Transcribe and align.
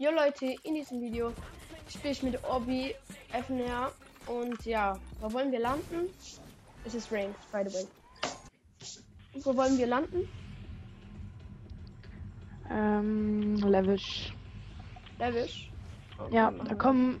Jo 0.00 0.10
Leute, 0.12 0.56
in 0.64 0.74
diesem 0.76 0.98
Video 1.02 1.34
spiele 1.86 2.12
ich 2.12 2.22
mit 2.22 2.42
Obi 2.42 2.94
FNR 3.32 3.92
und 4.28 4.64
ja, 4.64 4.98
wo 5.20 5.30
wollen 5.30 5.52
wir 5.52 5.60
landen? 5.60 6.08
Es 6.86 6.94
ist 6.94 7.12
Ranked, 7.12 7.36
by 7.52 7.68
the 7.68 7.74
way. 7.74 7.86
Wo 9.44 9.54
wollen 9.54 9.76
wir 9.76 9.86
landen? 9.86 10.26
Ähm, 12.70 13.56
Levish. 13.56 14.32
Levish? 15.18 15.70
Okay, 16.18 16.34
Ja, 16.34 16.50
da 16.50 16.70
wir. 16.70 16.78
kommen 16.78 17.20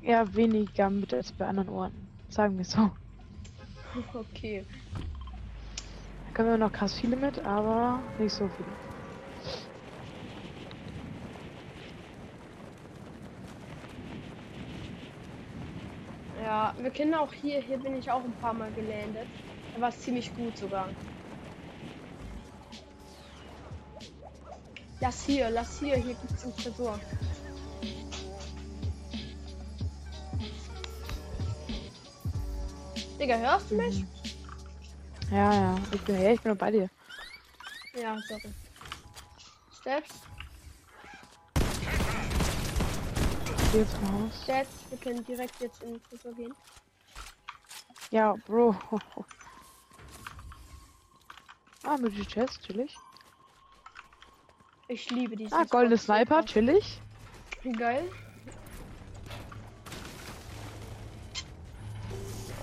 eher 0.00 0.34
weniger 0.34 0.90
mit 0.90 1.14
als 1.14 1.30
bei 1.30 1.46
anderen 1.46 1.68
Orten. 1.68 2.08
Sagen 2.30 2.58
wir 2.58 2.64
so. 2.64 2.90
Okay. 4.12 4.64
Da 6.26 6.34
kommen 6.42 6.58
noch 6.58 6.72
krass 6.72 6.94
viele 6.98 7.14
mit, 7.14 7.38
aber 7.44 8.00
nicht 8.18 8.32
so 8.34 8.48
viele. 8.48 8.91
Ja, 16.52 16.74
wir 16.76 16.90
kennen 16.90 17.14
auch 17.14 17.32
hier, 17.32 17.62
hier 17.62 17.78
bin 17.78 17.96
ich 17.96 18.10
auch 18.10 18.22
ein 18.22 18.34
paar 18.34 18.52
Mal 18.52 18.70
gelandet. 18.72 19.26
Da 19.74 19.80
war 19.80 19.88
es 19.88 19.98
ziemlich 20.02 20.30
gut 20.36 20.54
sogar. 20.58 20.86
Lass 25.00 25.24
hier, 25.24 25.48
lass 25.48 25.80
hier, 25.80 25.96
hier 25.96 26.12
gibt's 26.12 26.44
einen 26.44 26.54
Tresor. 26.54 27.00
Digga, 33.18 33.36
hörst 33.38 33.70
du 33.70 33.76
mich? 33.76 34.04
Ja, 35.30 35.54
ja. 35.54 35.74
Ich 35.90 36.02
bin, 36.02 36.20
ja, 36.20 36.32
ich 36.32 36.40
bin 36.42 36.52
noch 36.52 36.58
bei 36.58 36.70
dir. 36.70 36.90
Ja, 37.98 38.18
sorry. 38.28 38.52
Steps, 39.80 40.20
Jetzt 43.72 43.94
Haus. 44.02 44.42
Steps, 44.42 44.68
wir 44.90 44.98
können 44.98 45.24
direkt 45.24 45.58
jetzt 45.60 45.82
in 45.82 45.92
den 45.94 46.02
Tresor 46.02 46.34
gehen. 46.34 46.54
Ja, 48.10 48.34
Bro. 48.46 48.76
Ah, 51.84 51.96
mit 51.96 52.16
die 52.16 52.24
Chest, 52.24 52.62
chillig. 52.62 52.96
Ich 54.86 55.10
liebe 55.10 55.36
diesen 55.36 55.52
Ah, 55.52 55.64
goldene 55.64 55.98
Sniper, 55.98 56.44
chillig. 56.44 57.00
Wie 57.62 57.72
geil. 57.72 58.08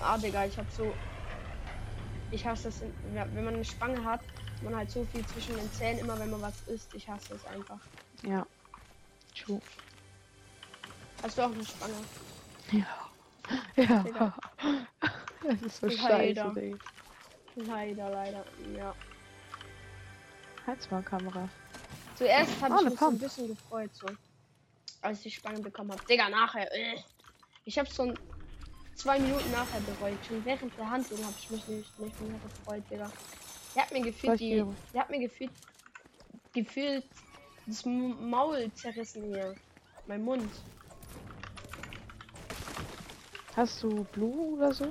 Ah, 0.02 0.16
Digga, 0.16 0.46
ich 0.46 0.56
hab 0.56 0.70
so. 0.70 0.94
Ich 2.30 2.46
hasse 2.46 2.64
das, 2.64 2.80
in, 2.80 2.94
ja, 3.14 3.26
wenn 3.34 3.44
man 3.44 3.54
eine 3.54 3.64
Spange 3.64 4.02
hat, 4.02 4.20
man 4.62 4.74
halt 4.74 4.90
so 4.90 5.04
viel 5.12 5.26
zwischen 5.26 5.54
den 5.56 5.70
Zähnen, 5.72 5.98
immer 5.98 6.18
wenn 6.18 6.30
man 6.30 6.40
was 6.40 6.62
isst. 6.68 6.94
Ich 6.94 7.06
hasse 7.06 7.34
es 7.34 7.44
einfach. 7.44 7.80
Ja. 8.22 8.46
True. 9.34 9.60
Hast 11.22 11.36
du 11.38 11.42
auch 11.42 11.52
eine 11.52 11.64
Spange? 11.64 11.94
Ja. 12.72 12.86
Ja. 13.76 14.02
Digga. 14.02 14.34
Das 15.42 15.62
ist 15.62 15.80
so 15.80 15.86
Leider. 15.86 15.98
scheiße, 15.98 16.52
Digga. 16.54 16.78
Leider, 17.56 18.10
leider. 18.10 18.44
Ja. 18.76 18.94
Halt's 20.66 20.90
mal, 20.90 21.02
Kamera. 21.02 21.48
Zuerst 22.16 22.50
habe 22.60 22.74
ich 22.74 22.80
eine 22.80 22.90
mich 22.90 22.98
so 22.98 23.06
ein 23.06 23.10
Pump. 23.10 23.20
bisschen 23.20 23.48
gefreut, 23.48 23.90
so. 23.94 24.06
Als 25.02 25.18
ich 25.18 25.24
die 25.24 25.30
Spange 25.32 25.60
bekommen 25.60 25.90
habe. 25.92 26.04
Digga, 26.06 26.28
nachher. 26.28 26.72
Äh. 26.72 26.98
Ich 27.64 27.78
habe 27.78 27.90
so 27.90 28.04
ein, 28.04 28.18
zwei 28.94 29.18
Minuten 29.18 29.50
nachher 29.50 29.80
bereut. 29.80 30.18
Schon 30.28 30.44
während 30.44 30.76
der 30.78 30.88
Handlung 30.90 31.24
habe 31.24 31.34
ich 31.38 31.50
mich 31.50 31.66
nicht, 31.68 31.98
nicht 31.98 32.20
mehr 32.20 32.38
gefreut, 32.40 32.84
Digga. 32.90 33.10
Der 33.74 33.82
hat 33.82 33.92
mir 33.92 34.02
gefühlt 34.02 34.40
die. 34.40 34.64
Der 34.92 35.00
hat 35.00 35.10
mir 35.10 35.20
gefühlt. 35.20 35.50
Gefühlt 36.52 37.04
das 37.66 37.84
Maul 37.84 38.70
zerrissen 38.74 39.24
hier. 39.24 39.54
Mein 40.06 40.22
Mund. 40.22 40.50
Hast 43.60 43.82
du 43.82 44.04
Blue 44.04 44.54
oder 44.54 44.72
so? 44.72 44.86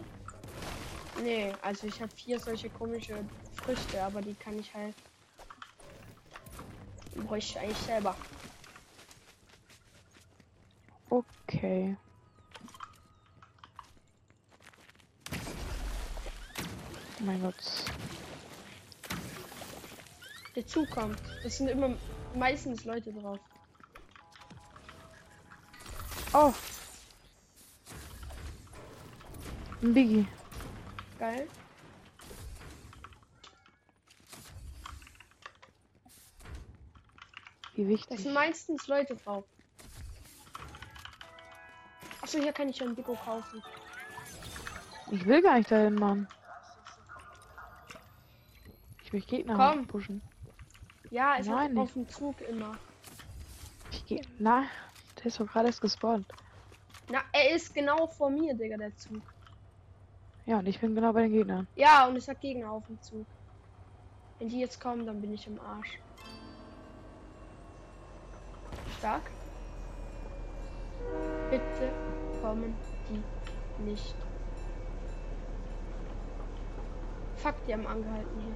Nee, 1.24 1.52
also 1.64 1.88
ich 1.88 2.00
habe 2.00 2.16
vier 2.16 2.40
solche 2.40 2.70
komische 2.70 3.16
Früchte, 3.56 4.00
aber 4.04 4.22
die 4.22 4.36
kann 4.36 4.60
ich 4.60 4.72
halt. 4.76 4.94
Bräuchte 7.16 7.54
ich 7.54 7.60
eigentlich 7.60 7.78
selber. 7.80 8.16
Okay. 11.10 11.98
Mein 17.22 17.42
Gott. 17.42 17.56
Der 20.56 20.68
Zug 20.68 20.92
kommt. 20.92 21.20
Das 21.42 21.58
sind 21.58 21.70
immer 21.70 21.96
meistens 22.36 22.86
Leute 22.86 23.12
drauf. 23.14 23.40
Oh. 26.34 26.54
Ein 29.82 29.94
Biggie. 29.94 30.28
Geil. 31.18 31.48
Wie 37.76 37.84
Das 37.84 37.90
wichtig. 37.90 38.20
sind 38.24 38.34
meistens 38.34 38.88
Leute 38.88 39.16
drauf. 39.16 39.46
Achso, 42.22 42.40
hier 42.40 42.52
kann 42.52 42.70
ich 42.70 42.78
ja 42.80 42.86
ein 42.88 42.96
Deko 42.96 43.16
kaufen. 43.16 43.64
Ich 45.12 45.26
will 45.26 45.42
gar 45.42 45.58
nicht 45.58 45.72
dahin, 45.72 45.96
Mann. 45.96 46.28
Ich 49.04 49.14
will 49.14 49.22
Gegner 49.22 49.56
Komm. 49.56 49.88
pushen. 49.88 50.22
Ja, 51.10 51.38
es 51.40 51.48
Nein, 51.48 51.76
auf 51.78 51.94
dem 51.94 52.08
Zug 52.08 52.40
immer. 52.42 52.78
Ich 53.92 54.06
geh. 54.06 54.22
Na, 54.38 54.66
der 55.18 55.26
ist 55.28 55.40
doch 55.40 55.48
gerade 55.48 55.68
erst 55.68 55.82
gespawnt. 55.82 56.28
Na, 57.10 57.22
er 57.32 57.56
ist 57.56 57.74
genau 57.74 58.06
vor 58.08 58.30
mir, 58.30 58.54
Digga, 58.54 58.78
der 58.78 58.96
Zug. 58.98 59.22
Ja, 60.50 60.58
und 60.58 60.68
ich 60.68 60.80
bin 60.80 60.96
genau 60.96 61.14
bei 61.14 61.22
den 61.22 61.32
Gegnern. 61.32 61.68
Ja, 61.76 62.08
und 62.08 62.16
es 62.16 62.28
hat 62.28 62.42
Gegner 62.42 62.72
auf 62.72 62.84
dem 62.88 63.00
Zug. 63.04 63.28
Wenn 64.40 64.50
die 64.50 64.60
jetzt 64.60 64.82
kommen, 64.82 65.06
dann 65.06 65.22
bin 65.22 65.32
ich 65.32 65.46
im 65.46 65.60
Arsch. 65.60 66.00
Stark. 68.98 69.22
Bitte 71.52 71.94
kommen 72.42 72.76
die 73.08 73.84
nicht. 73.84 74.16
Fuck, 77.36 77.64
die 77.68 77.74
haben 77.74 77.86
angehalten 77.86 78.42
hier. 78.42 78.56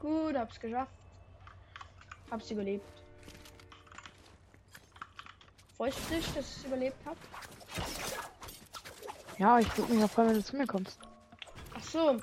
Gut, 0.00 0.36
hab's 0.36 0.58
geschafft. 0.58 0.97
Hab's 2.30 2.50
überlebt. 2.50 2.84
Freust 5.76 5.98
du 6.10 6.16
dich, 6.16 6.26
dass 6.32 6.50
ich 6.50 6.56
es 6.56 6.64
überlebt 6.64 6.96
hab? 7.06 7.16
Ja, 9.38 9.60
ich 9.60 9.78
würde 9.78 9.94
mich 9.94 10.04
auch 10.04 10.10
freuen, 10.10 10.28
wenn 10.30 10.36
du 10.36 10.44
zu 10.44 10.56
mir 10.56 10.66
kommst. 10.66 10.98
Ach 11.74 11.82
so. 11.82 12.20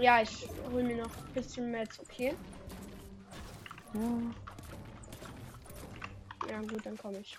Ja, 0.00 0.22
ich 0.22 0.48
hol 0.70 0.82
mir 0.82 0.96
noch 1.02 1.16
ein 1.16 1.32
bisschen 1.34 1.70
Metz, 1.70 1.98
okay? 2.00 2.34
Ja. 3.94 4.00
Ja, 6.50 6.60
gut, 6.60 6.84
dann 6.84 6.96
komme 6.96 7.18
ich. 7.18 7.38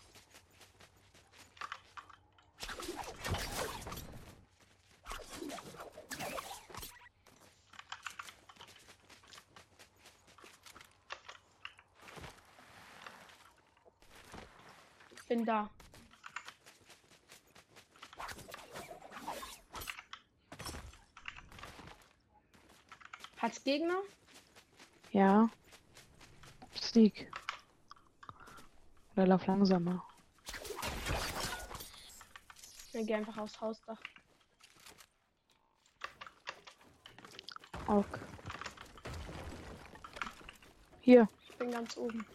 Bin 15.27 15.45
da. 15.45 15.69
Hat's 23.37 23.63
Gegner? 23.63 24.01
Ja. 25.11 25.49
Sneak. 26.75 27.29
Oder 29.15 29.27
lauf 29.27 29.45
langsamer. 29.45 30.03
Dann 32.93 33.05
geh 33.05 33.15
einfach 33.15 33.37
aufs 33.37 33.59
Hausdach. 33.59 33.99
Auch. 37.87 38.05
Hier. 41.01 41.29
Ich 41.49 41.57
bin 41.57 41.71
ganz 41.71 41.95
oben. 41.97 42.25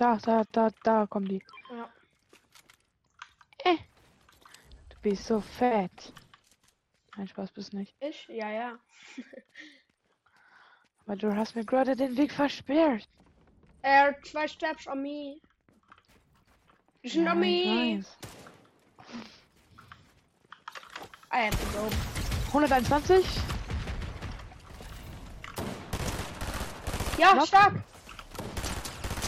Da, 0.00 0.16
da, 0.16 0.44
da, 0.50 0.70
da 0.82 1.06
kommen 1.06 1.28
die. 1.28 1.42
Ja. 1.70 1.86
Äh. 3.58 3.76
Du 4.88 4.96
bist 5.02 5.26
so 5.26 5.42
fett. 5.42 6.14
Nein, 7.18 7.28
Spaß 7.28 7.52
bist 7.52 7.74
nicht. 7.74 7.94
Ich? 8.00 8.26
Ja, 8.28 8.48
ja. 8.50 8.78
Aber 11.04 11.16
du 11.16 11.36
hast 11.36 11.54
mir 11.54 11.66
gerade 11.66 11.94
den 11.96 12.16
Weg 12.16 12.32
versperrt. 12.32 13.06
Er 13.82 14.16
zwei 14.22 14.48
Steps 14.48 14.86
Ja, 17.14 17.34
know 17.34 17.42
ich 17.42 17.66
me. 17.66 17.98
weiß. 17.98 18.16
I 21.34 21.44
have 21.44 21.58
to 21.58 21.78
go. 21.78 21.90
121. 22.48 23.26
Ja, 27.18 27.32
Knock. 27.32 27.46
stark. 27.48 27.74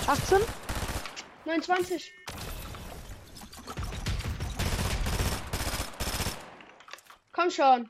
18. 0.07 0.62
29. 1.45 2.13
Komm 7.33 7.51
schon. 7.51 7.89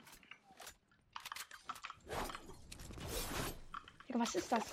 Digga, 4.07 4.19
was 4.19 4.35
ist 4.35 4.51
das? 4.51 4.63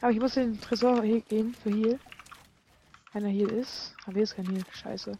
Aber 0.00 0.10
ich 0.12 0.20
muss 0.20 0.36
in 0.36 0.52
den 0.52 0.60
Tresor 0.60 1.02
he- 1.02 1.22
gehen 1.22 1.54
für 1.54 1.70
Heal. 1.70 1.98
Wenn 3.12 3.24
er 3.24 3.30
hier 3.30 3.50
ist. 3.50 3.94
Aber 4.04 4.12
hier 4.12 4.22
ist 4.22 4.36
kein 4.36 4.46
Heal. 4.46 4.64
Scheiße. 4.70 5.18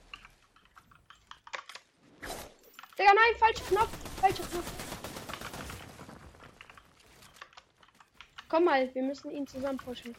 Digga, 2.98 3.12
nein, 3.14 3.38
falscher 3.38 3.64
Knopf. 3.64 4.20
Falscher 4.20 4.44
Knopf. 4.44 4.72
Komm 8.48 8.64
mal, 8.64 8.94
wir 8.94 9.02
müssen 9.02 9.30
ihn 9.30 9.46
zusammen 9.46 9.78
pushen. 9.78 10.14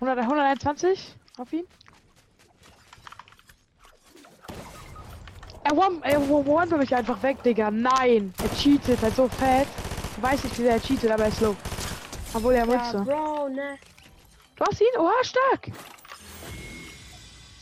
100, 0.00 0.18
121 0.18 1.14
auf 1.38 1.52
ihn. 1.52 1.66
Er 5.64 5.76
one, 5.76 6.00
er 6.02 6.30
one 6.30 6.76
mich 6.78 6.94
einfach 6.94 7.22
weg, 7.22 7.42
Digga. 7.42 7.70
Nein! 7.70 8.32
Er 8.42 8.48
cheatet, 8.56 9.00
halt 9.02 9.14
so 9.14 9.28
fett. 9.28 9.68
Ich 10.16 10.22
weiß 10.22 10.44
nicht, 10.44 10.58
wie 10.58 10.62
der 10.62 10.80
cheatet, 10.80 11.10
aber 11.10 11.24
er 11.24 11.28
ist 11.28 11.40
low. 11.40 11.54
Obwohl 12.32 12.54
er 12.54 12.66
Ja, 12.66 12.76
musste. 12.78 13.00
Bro, 13.02 13.48
ne. 13.50 13.78
Du 14.56 14.64
hast 14.64 14.80
ihn? 14.80 14.98
Oha, 14.98 15.12
stark! 15.22 15.70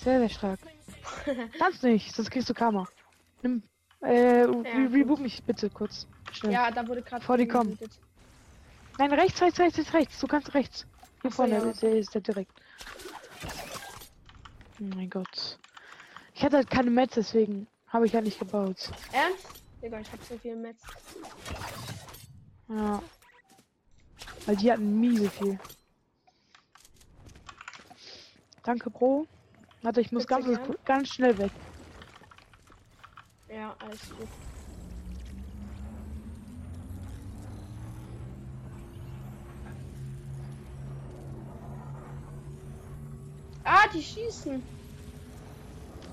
Sehr, 0.03 0.21
sehr 0.21 0.29
stark. 0.29 0.61
Kannst 1.59 1.83
nicht, 1.83 2.15
sonst 2.15 2.31
kriegst 2.31 2.49
du 2.49 2.55
Karma. 2.55 2.87
Nimm, 3.43 3.63
äh, 4.01 4.43
re 4.43 4.47
gut. 4.47 4.67
reboot 4.67 5.21
mich 5.21 5.43
bitte 5.43 5.69
kurz. 5.71 6.07
Schnell. 6.33 6.53
Ja, 6.53 6.71
da 6.71 6.87
wurde 6.87 7.03
gerade. 7.03 7.25
Vor 7.25 7.37
die 7.37 7.49
kommen. 7.49 7.79
Nein, 8.99 9.13
rechts, 9.13 9.41
rechts, 9.43 9.59
rechts, 9.59 9.79
rechts, 9.79 9.95
rechts. 9.95 10.21
Du 10.21 10.27
kannst 10.29 10.55
rechts. 10.55 10.87
Hier 11.23 11.31
vorne, 11.31 11.75
der 11.81 11.97
ist 11.97 12.15
der 12.15 12.21
direkt. 12.21 12.53
Oh 14.81 14.85
mein 14.95 15.11
Gott. 15.11 15.59
Ich 16.35 16.45
hatte 16.45 16.57
halt 16.57 16.71
keine 16.71 16.91
Metz, 16.91 17.15
deswegen 17.15 17.67
habe 17.89 18.07
ich 18.07 18.13
ja 18.13 18.21
nicht 18.21 18.39
gebaut. 18.39 18.93
Ernst? 19.13 19.49
Digga, 19.83 20.01
ich 20.01 20.13
hab 20.13 20.23
so 20.23 20.39
viel 20.39 20.57
Metz. 20.57 20.83
Ja. 22.69 23.03
Weil 24.47 24.57
die 24.57 24.71
hatten 24.71 25.01
miese 25.01 25.29
viel. 25.31 25.59
Danke, 28.63 28.91
Bro. 28.91 29.27
Warte, 29.83 30.01
ich 30.01 30.13
muss 30.13 30.27
ganz, 30.27 30.47
ganz 30.85 31.09
schnell 31.09 31.37
weg. 31.39 31.53
Ja, 33.49 33.75
alles 33.81 34.11
gut. 34.11 34.29
Ah, 43.71 43.87
die 43.93 44.03
schießen. 44.03 44.63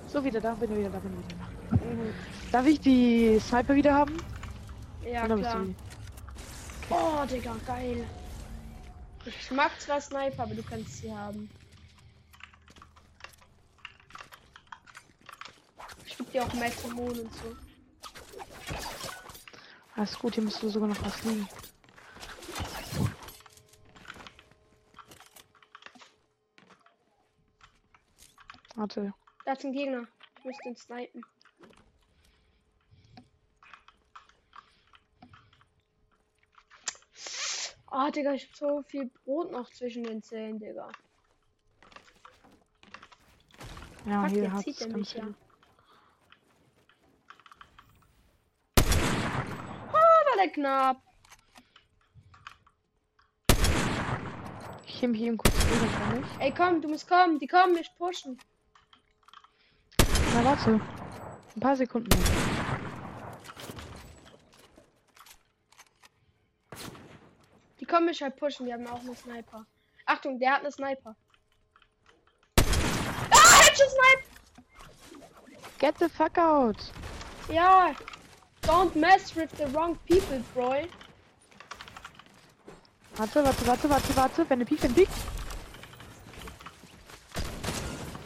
So, 0.10 0.22
wieder 0.22 0.42
da, 0.42 0.56
bin 0.56 0.69
ich 0.74 0.78
wieder 0.78 0.90
da, 0.90 1.00
bin 1.00 1.13
ich 1.13 1.25
wieder 1.25 1.38
da. 1.40 1.86
Mhm. 1.86 2.13
Darf 2.52 2.66
ich 2.66 2.81
die 2.81 3.40
Sniper 3.40 3.75
wieder 3.75 3.94
haben? 3.94 4.18
Ja, 5.10 5.25
klar. 5.25 5.38
du 5.38 5.66
die? 5.68 5.75
Oh, 6.90 7.25
Digga, 7.25 7.56
geil. 7.66 8.06
Ich 9.25 9.52
mag 9.52 9.72
zwar 9.80 10.02
Sniper, 10.02 10.44
aber 10.44 10.54
du 10.54 10.63
kannst 10.63 10.98
sie 10.98 11.16
haben. 11.16 11.50
Ich 16.06 16.18
geb 16.18 16.31
dir 16.34 16.44
auch 16.44 16.54
Metamon 16.54 17.19
und 17.19 17.34
so. 17.36 17.56
Alles 19.96 20.19
gut, 20.19 20.36
hier 20.36 20.44
müsste 20.44 20.69
sogar 20.69 20.90
noch 20.90 21.06
was 21.06 21.24
liegen. 21.24 21.48
Warte. 28.86 29.16
Da 29.46 29.54
ist 29.54 29.66
ein 29.66 29.74
Gegner. 29.74 30.08
Ich 30.38 30.46
muss 30.46 30.58
den 30.64 30.76
snipen. 30.76 31.26
Oh, 37.92 38.12
Digga, 38.12 38.34
ich 38.34 38.48
hab 38.48 38.56
so 38.56 38.84
viel 38.84 39.10
Brot 39.24 39.52
noch 39.52 39.72
zwischen 39.72 40.04
den 40.04 40.22
Zähnen, 40.22 40.60
Digga. 40.60 40.92
Ja, 44.06 44.22
Fuck, 44.22 44.32
hier 44.32 44.54
hat's 44.54 44.82
er 44.82 44.96
mich 44.96 45.14
ja. 45.14 45.24
Oh, 49.90 49.94
war 49.94 50.38
der 50.38 50.50
knapp. 50.50 51.02
Ich 54.86 55.02
heb 55.02 55.10
mich 55.10 55.22
eben 55.22 55.38
kurz? 55.38 55.56
Ey, 56.38 56.54
komm, 56.56 56.84
du 56.84 56.88
musst 56.88 57.10
kommen. 57.10 57.40
Die 57.40 57.48
kommen 57.48 57.74
mich 57.74 57.90
pushen. 57.98 58.38
Na, 60.36 60.44
warte. 60.44 60.82
Ein 61.56 61.60
paar 61.62 61.78
Sekunden. 61.78 62.10
Die 67.80 67.86
kommen 67.86 68.08
mich 68.08 68.22
halt 68.22 68.36
pushen. 68.36 68.66
Die 68.66 68.74
haben 68.74 68.86
auch 68.86 69.00
eine 69.00 69.16
Sniper. 69.16 69.66
Achtung, 70.06 70.38
der 70.38 70.52
hat 70.52 70.60
eine 70.60 70.74
Sniper. 70.74 71.16
Ah, 72.58 73.62
Headshot 73.62 73.88
Snipe! 73.90 74.24
Get 75.80 75.98
the 76.00 76.10
fuck 76.10 76.38
out! 76.38 76.92
Ja. 77.48 77.96
Don't 78.64 78.94
mess 78.94 79.34
with 79.38 79.52
the 79.58 79.74
wrong 79.74 79.98
people, 80.06 80.44
bro. 80.54 80.86
Warte, 83.16 83.42
warte, 83.42 83.68
warte, 83.68 83.90
warte, 83.90 84.18
warte. 84.18 84.50
Wenn 84.50 84.60
du 84.60 84.66
piekt, 84.66 84.84
dann 84.84 84.94
piekt. 84.94 85.14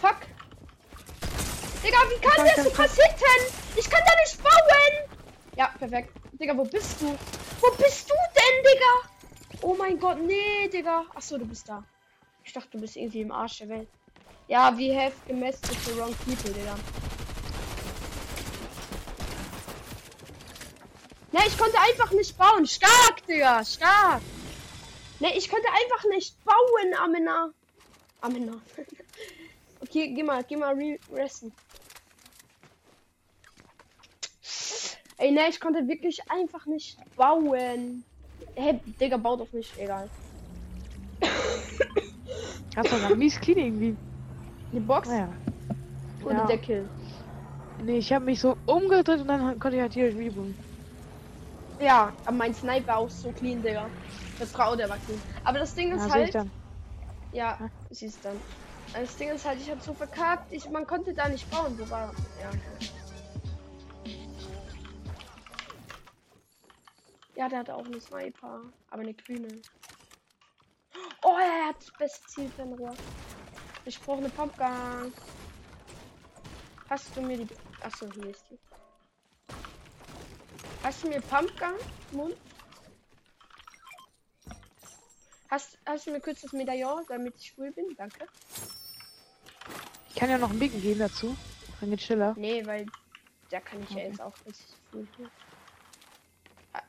Fuck. 0.02 0.26
Digga, 2.00 2.10
wie 2.16 2.22
kann 2.28 2.46
der 2.46 2.54
kann- 2.56 2.64
so 2.64 2.70
krass 2.72 2.96
hitten? 2.96 3.54
Ich 3.76 3.90
kann 3.90 4.02
da 4.06 4.14
nicht 4.22 4.44
bauen. 4.44 5.20
Ja, 5.58 5.74
perfekt. 5.78 6.14
Digga, 6.34 6.58
wo 6.58 6.64
bist 6.64 7.02
du? 7.02 7.18
Wo 7.62 7.72
bist 7.76 8.10
du 8.10 8.14
denn, 8.36 8.64
Digga? 8.64 9.60
Oh 9.62 9.76
mein 9.76 10.00
Gott, 10.00 10.20
nee, 10.20 10.68
Digga. 10.70 11.06
Achso, 11.16 11.38
du 11.38 11.46
bist 11.46 11.68
da. 11.68 11.84
Ich 12.44 12.54
dachte, 12.54 12.70
du 12.72 12.80
bist 12.80 12.96
irgendwie 12.96 13.22
im 13.22 13.32
Arsch 13.32 13.58
der 13.60 13.70
Welt. 13.70 13.90
Ja, 14.48 14.76
we 14.78 14.96
have 14.96 15.14
gemessed 15.28 15.70
with 15.70 15.86
the 15.86 16.00
wrong 16.00 16.16
people, 16.26 16.52
Digga. 16.52 16.76
Ne, 21.32 21.40
ich 21.46 21.58
konnte 21.58 21.78
einfach 21.80 22.12
nicht 22.12 22.38
bauen. 22.38 22.66
Stark, 22.66 23.26
Digga, 23.28 23.64
stark. 23.64 24.22
Ne, 25.20 25.38
ich 25.38 25.50
konnte 25.50 25.68
einfach 25.68 26.06
nicht 26.10 26.34
bauen, 26.46 26.94
Amina. 26.98 27.52
Amina. 28.22 28.54
okay, 29.82 30.08
geh 30.14 30.24
mal, 30.24 30.44
geh 30.44 30.56
mal 30.56 30.74
re 30.74 30.98
resten. 31.12 31.54
Ey, 35.20 35.32
ne, 35.32 35.50
ich 35.50 35.60
konnte 35.60 35.88
wirklich 35.88 36.20
einfach 36.30 36.66
nicht 36.66 36.98
bauen. 37.16 38.06
Hey, 38.56 38.80
Digga, 39.00 39.18
bau 39.18 39.36
doch 39.36 39.52
nicht, 39.52 39.78
egal. 39.78 40.10
Hast 42.76 42.92
du 42.92 43.16
mies 43.18 43.40
clean 43.40 43.58
irgendwie. 43.58 43.98
Die 44.72 44.80
Box 44.80 45.10
Naja. 45.10 45.36
oder 46.24 46.36
ja. 46.36 46.48
der 46.48 46.58
Kill? 46.58 46.90
Nee, 47.82 47.98
ich 47.98 48.14
habe 48.14 48.26
mich 48.26 48.40
so 48.40 48.56
umgedreht 48.66 49.22
und 49.22 49.28
dann 49.28 49.60
konnte 49.60 49.76
ich 49.78 49.82
halt 49.82 49.94
hier 49.94 50.06
rebooten. 50.06 50.56
Ja, 51.82 52.14
aber 52.26 52.36
mein 52.36 52.54
Sniper 52.54 52.98
auch 52.98 53.10
so 53.10 53.32
clean, 53.32 53.62
Digga. 53.62 53.90
Vertrau, 54.38 54.76
der 54.76 54.90
war 54.90 54.98
clean. 55.00 55.22
Aber 55.44 55.60
das 55.60 55.74
Ding 55.76 55.92
ist 55.94 56.08
Ja, 56.08 56.14
halt. 56.14 56.36
dann. 56.36 56.52
Ja, 57.32 57.70
siehst 57.90 58.24
dann. 58.26 58.42
Das 58.94 59.16
Ding 59.18 59.30
ist 59.30 59.46
halt, 59.46 59.60
ich 59.60 59.70
hab 59.70 59.82
so 59.82 59.94
verkackt. 59.94 60.52
Ich, 60.52 60.70
man 60.70 60.86
konnte 60.86 61.14
da 61.14 61.30
nicht 61.30 61.50
bauen. 61.50 61.78
Wo 61.78 61.90
war. 61.90 62.14
Ja. 62.42 62.50
Ja, 67.40 67.48
der 67.48 67.60
hatte 67.60 67.74
auch 67.74 67.86
eine 67.86 68.02
Sniper. 68.02 68.62
Aber 68.90 69.02
eine 69.02 69.14
grüne. 69.14 69.48
Oh, 71.24 71.38
er 71.42 71.70
hat 71.70 71.78
das 71.80 71.92
beste 71.98 72.28
Zielfernrohr. 72.28 72.94
Ich 73.86 73.98
brauche 74.02 74.18
eine 74.18 74.28
Pumpgun. 74.30 75.14
Hast 76.90 77.16
du 77.16 77.22
mir 77.22 77.38
die. 77.38 77.48
Achso, 77.82 78.12
hier 78.14 78.32
ist 78.32 78.44
die. 78.50 78.60
Hast 80.84 81.02
du 81.02 81.08
mir 81.08 81.22
Pumpgun? 81.22 81.76
Mund? 82.12 82.36
Hast, 85.50 85.78
hast 85.86 86.08
du 86.08 86.12
mir 86.12 86.20
kurz 86.20 86.42
das 86.42 86.52
Medaillon, 86.52 87.06
damit 87.08 87.36
ich 87.38 87.54
früh 87.54 87.72
bin? 87.72 87.86
Danke. 87.96 88.28
Ich 90.10 90.16
kann 90.16 90.30
ja 90.30 90.38
noch 90.38 90.50
ein 90.50 90.60
Bicken 90.60 90.82
geben 90.82 91.00
dazu. 91.00 91.38
Dann 91.80 91.92
geht's 91.92 92.04
schneller. 92.04 92.34
Nee, 92.38 92.66
weil 92.66 92.86
da 93.50 93.62
kann 93.62 93.82
ich 93.82 93.92
ja 93.92 93.96
Okay. 93.96 94.08
jetzt 94.10 94.22
auch 94.22 94.36
richtig 94.46 94.66
früh. 94.92 95.06
hin. 95.16 95.26
Ha- 95.26 95.32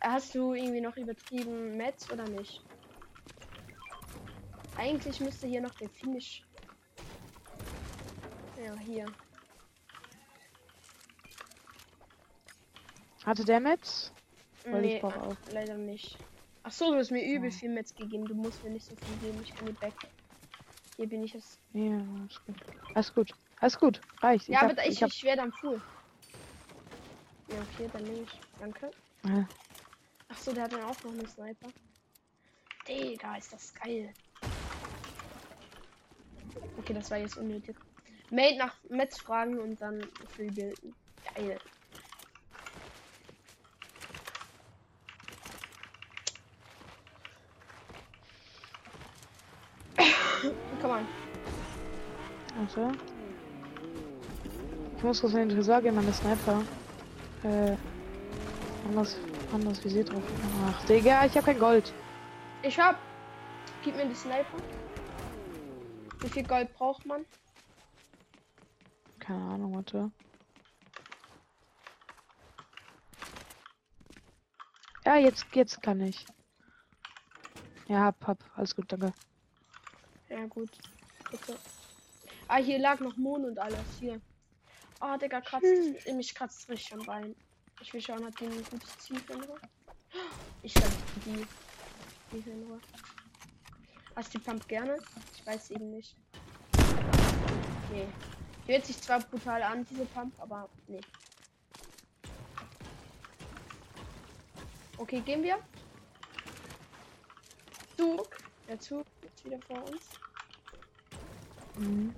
Hast 0.01 0.35
du 0.35 0.55
irgendwie 0.55 0.81
noch 0.81 0.97
übertrieben 0.97 1.77
Metz 1.77 2.11
oder 2.11 2.25
nicht? 2.29 2.63
Eigentlich 4.77 5.21
müsste 5.21 5.47
hier 5.47 5.61
noch 5.61 5.75
der 5.75 5.89
Finish. 5.91 6.43
Ja, 8.65 8.75
hier. 8.79 9.07
Hatte 13.25 13.45
der 13.45 13.61
Metz? 13.61 14.13
Weil 14.65 14.81
nee, 14.83 14.97
ich 14.97 15.53
leider 15.53 15.77
nicht. 15.77 16.17
Ach 16.63 16.73
so, 16.73 16.93
du 16.93 16.99
hast 16.99 17.11
mir 17.11 17.25
übel 17.25 17.51
Ja. 17.51 17.57
viel 17.57 17.71
Metz 17.71 17.95
gegeben. 17.95 18.25
Du 18.27 18.35
musst 18.35 18.63
mir 18.65 18.71
nicht 18.71 18.87
so 18.87 18.95
viel 18.97 19.17
geben. 19.31 19.43
Ich 19.43 19.55
kann 19.55 19.67
die 19.67 19.73
back. 19.73 19.95
Hier 20.97 21.09
bin 21.09 21.25
ich 21.25 21.35
jetzt. 21.35 21.59
Ja, 21.73 21.93
alles 22.19 22.41
gut. 22.47 22.57
Alles 22.95 23.15
gut. 23.15 23.33
Alles 23.61 23.79
gut. 23.79 24.01
Reicht. 24.21 24.49
Ja, 24.49 24.61
hab- 24.63 24.71
aber 24.73 24.83
ich, 24.87 24.93
ich 24.93 25.03
hab, 25.03 25.11
ich 25.11 25.25
werde 25.25 25.43
am 25.43 25.53
Fuhl. 25.53 25.81
Ja, 27.49 27.57
okay, 27.75 27.89
dann 27.93 28.05
nehme 28.05 28.23
ich. 28.23 28.41
Danke. 28.59 28.91
Ja. 29.25 29.47
Ach 30.33 30.39
so, 30.39 30.53
der 30.53 30.65
hat 30.65 30.73
dann 30.73 30.85
auch 30.85 31.03
noch 31.03 31.11
einen 31.11 31.27
Sniper. 31.27 31.69
Digga, 32.87 33.37
ist 33.37 33.53
das 33.53 33.75
geil. 33.75 34.13
Okay, 36.79 36.95
das 36.95 37.11
war 37.11 37.19
jetzt 37.19 37.37
unnötig. 37.37 37.77
Mate 38.31 38.57
nach 38.59 38.75
Metz 38.89 39.21
fragen 39.21 39.59
und 39.59 39.81
dann 39.81 40.07
free 40.35 40.51
bilden. 40.51 40.95
Geil. 41.35 41.59
Komm 50.81 50.91
on. 50.91 51.09
Warte. 52.57 52.93
Ich 54.97 55.03
muss 55.03 55.21
kurz 55.21 55.33
in 55.33 55.49
den 55.49 55.57
Tresor 55.57 55.83
gehen, 55.83 55.95
meine 55.97 56.13
Sniper. 56.13 56.63
Äh. 57.43 57.77
Anders, 58.87 59.17
anders 59.53 59.83
Visier 59.85 60.05
drauf. 60.05 60.23
Ach, 60.67 60.85
Digga, 60.87 61.25
ich 61.25 61.37
hab 61.37 61.45
kein 61.45 61.59
Gold. 61.59 61.93
Ich 62.63 62.79
hab. 62.79 62.99
Gib 63.83 63.97
mir 63.97 64.07
die 64.07 64.15
Sniper. 64.15 64.59
Wie 66.21 66.29
viel 66.29 66.47
Gold 66.47 66.73
braucht 66.75 67.07
man? 67.07 67.25
Keine 69.19 69.43
Ahnung, 69.43 69.77
warte. 69.77 70.11
Ja, 75.05 75.17
jetzt, 75.17 75.47
jetzt 75.55 75.83
kann 75.83 76.01
ich. 76.01 76.27
Ja, 77.89 78.05
hab, 78.05 78.27
hab. 78.27 78.39
Alles 78.57 78.77
gut, 78.77 78.93
danke. 78.93 79.13
Ja, 80.29 80.47
gut. 80.47 80.71
Bitte. 81.31 81.57
Ah, 82.49 82.57
hier 82.57 82.79
lag 82.79 83.01
noch 83.01 83.17
Mond 83.17 83.47
und 83.47 83.59
alles. 83.59 83.81
Hier. 83.99 84.21
Ah, 85.01 85.17
Digga, 85.17 85.41
kratzt. 85.41 85.65
Hm. 85.65 86.17
Mich 86.17 86.35
kratzt 86.35 86.69
richtig 86.69 86.93
am 86.93 87.05
Bein. 87.07 87.35
Ich 87.81 87.93
will 87.95 88.01
schauen, 88.01 88.25
hat 88.25 88.39
die 88.39 88.45
ein 88.45 88.65
gutes 88.71 88.99
Ziel 88.99 89.21
Ruhe? 89.29 89.59
Ich 90.63 90.77
hab 90.77 90.91
die. 91.25 91.47
Die 92.33 92.51
Ruhe. 92.51 92.81
Hast 94.15 94.35
du 94.35 94.39
die 94.39 94.45
Pump 94.45 94.69
gerne? 94.69 94.99
Ich 95.35 95.47
weiß 95.47 95.71
eben 95.71 95.91
nicht. 95.91 96.15
Nee. 97.91 98.07
Die 98.67 98.73
hört 98.73 98.87
sich 98.87 99.01
zwar 99.01 99.21
brutal 99.21 99.63
an, 99.63 99.87
diese 99.91 100.05
Pump, 100.07 100.33
aber 100.39 100.69
nee. 100.87 101.01
Okay, 104.99 105.21
gehen 105.21 105.43
wir. 105.43 105.59
Zug. 107.97 108.37
Der 108.69 108.79
Zug 108.79 109.07
ist 109.23 109.45
wieder 109.45 109.59
vor 109.67 109.83
uns. 109.89 110.03
Mhm. 111.77 112.15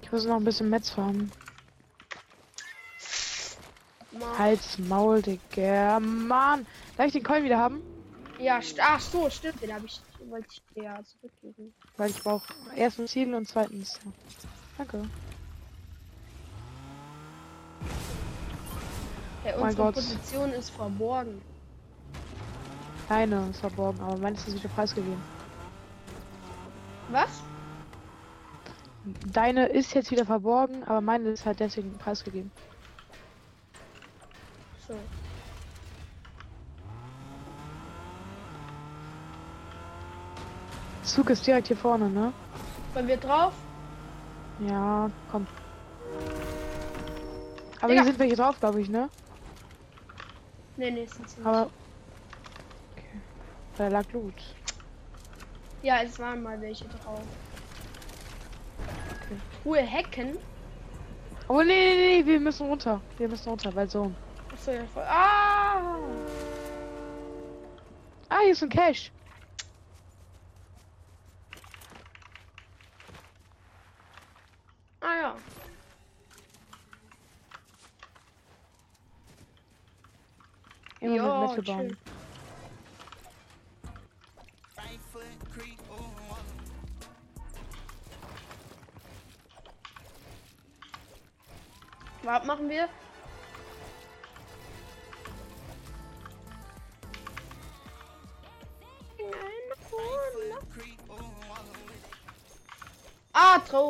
Ich 0.00 0.12
muss 0.12 0.24
noch 0.24 0.36
ein 0.36 0.44
bisschen 0.44 0.70
Metz 0.70 0.90
farmen. 0.90 1.30
Mann. 4.18 4.38
Halt's 4.38 4.78
Maul, 4.78 5.22
Digga. 5.22 6.00
Mann. 6.00 6.66
Darf 6.96 7.06
ich 7.06 7.12
den 7.12 7.22
Coin 7.22 7.44
wieder 7.44 7.58
haben? 7.58 7.82
Ja, 8.38 8.60
ach 8.82 9.00
so, 9.00 9.28
stimmt, 9.30 9.60
den 9.62 9.74
habe 9.74 9.86
ich, 9.86 10.00
wollte 10.28 10.46
ich 10.52 10.62
dir 10.74 10.84
ja 10.84 11.00
zurückgeben. 11.02 11.74
Weil 11.96 12.10
ich 12.10 12.22
brauche 12.22 12.46
erstens 12.76 13.10
Ziel 13.10 13.34
und 13.34 13.48
zweitens. 13.48 13.98
Danke. 14.76 15.02
Hey, 19.42 19.54
Oh 19.56 19.60
mein 19.60 19.70
unsere 19.70 19.86
Gott. 19.86 19.94
Position 19.94 20.50
ist 20.52 20.70
verborgen. 20.70 21.42
Deine 23.08 23.48
ist 23.50 23.60
verborgen, 23.60 24.00
aber 24.00 24.16
meines 24.18 24.46
ist 24.46 24.54
wieder 24.54 24.68
preisgegeben. 24.68 25.20
Was? 27.10 27.42
Deine 29.32 29.66
ist 29.66 29.94
jetzt 29.94 30.10
wieder 30.10 30.26
verborgen, 30.26 30.84
aber 30.84 31.00
meine 31.00 31.30
ist 31.30 31.46
halt 31.46 31.58
deswegen 31.60 31.96
preisgegeben. 31.96 32.50
So. 34.88 34.94
Zug 41.02 41.30
ist 41.30 41.46
direkt 41.46 41.68
hier 41.68 41.76
vorne, 41.76 42.08
ne? 42.08 42.32
Wollen 42.94 43.06
wir 43.06 43.16
drauf? 43.18 43.52
Ja, 44.60 45.10
komm. 45.30 45.46
Aber 47.80 47.88
Digga. 47.88 48.02
hier 48.02 48.04
sind 48.04 48.18
welche 48.18 48.36
drauf, 48.36 48.58
glaube 48.58 48.80
ich, 48.80 48.88
ne? 48.88 49.08
Nee, 50.76 50.90
nee, 50.90 51.06
sind 51.06 51.28
sie. 51.28 51.42
Aber. 51.44 51.70
Okay. 52.92 53.20
Da 53.76 53.88
lag 53.88 54.04
Loot. 54.12 54.34
Ja, 55.82 56.02
es 56.02 56.18
waren 56.18 56.42
mal 56.42 56.60
welche 56.60 56.86
drauf. 56.86 57.22
Okay. 58.86 59.36
Ruhe 59.64 59.80
Hecken. 59.80 60.38
Oh 61.46 61.62
nee, 61.62 61.66
nee, 61.66 62.22
nee, 62.22 62.26
wir 62.26 62.40
müssen 62.40 62.66
runter. 62.66 63.00
Wir 63.16 63.28
müssen 63.28 63.48
runter, 63.48 63.74
weil 63.74 63.88
so. 63.88 64.12
Achso, 64.58 64.72
ja, 64.72 64.84
voll. 64.86 65.04
Ah! 65.04 65.98
Ah, 68.28 68.40
hier 68.42 68.52
ist 68.52 68.62
ein 68.62 68.68
Cash. 68.68 69.12
Ah 75.00 75.14
ja. 75.14 75.36
Immer 81.00 81.14
Ja, 81.14 81.52
mit 81.56 81.64
chill. 81.64 81.96
Was 92.24 92.44
machen 92.44 92.68
wir? 92.68 92.88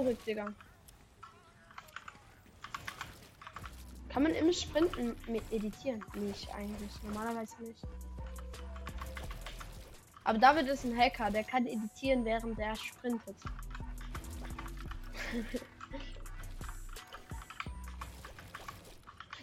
Traurig, 0.09 0.25
Digga. 0.25 0.55
Kann 4.09 4.23
man 4.23 4.35
im 4.35 4.51
Sprinten 4.55 5.15
mit 5.27 5.43
editieren? 5.53 6.03
Nicht 6.15 6.49
eigentlich. 6.55 6.91
Normalerweise 7.03 7.63
nicht. 7.63 7.83
Aber 10.25 10.39
David 10.39 10.69
ist 10.69 10.85
ein 10.85 10.97
Hacker, 10.97 11.31
der 11.31 11.45
kann 11.45 11.67
editieren, 11.67 12.25
während 12.25 12.59
er 12.59 12.75
sprintet. 12.77 13.37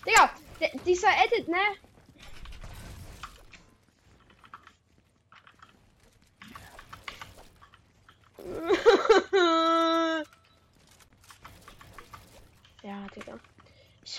Digga, 0.06 0.32
dieser 0.86 1.10
Edit, 1.26 1.48
ne? 1.48 1.58
ja, 12.86 13.08
Digga. 13.16 13.40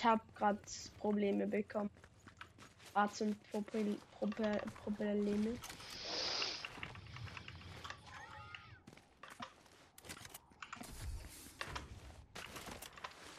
Ich 0.06 0.12
hab 0.12 0.36
grad 0.36 0.60
Probleme 1.00 1.48
bekommen. 1.48 1.90
Arzt 2.94 3.22
und 3.22 3.36
Probleme. 3.50 3.96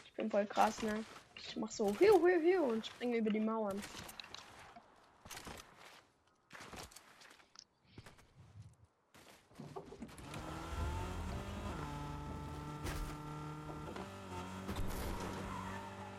Ich 0.04 0.14
bin 0.18 0.30
voll 0.30 0.46
krass, 0.46 0.82
ne? 0.82 1.06
Ich 1.38 1.56
mach 1.56 1.72
so 1.72 1.88
hiu, 2.00 2.20
hiu, 2.20 2.42
hiu 2.42 2.64
und 2.64 2.86
springe 2.86 3.16
über 3.16 3.30
die 3.30 3.40
Mauern. 3.40 3.82